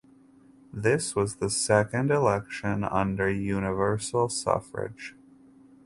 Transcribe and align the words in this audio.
This 0.73 1.15
was 1.15 1.35
the 1.35 1.51
second 1.51 2.09
election 2.09 2.83
under 2.83 3.29
universal 3.29 4.29
suffrage. 4.29 5.13